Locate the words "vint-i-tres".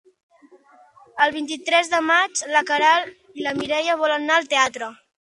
1.35-1.91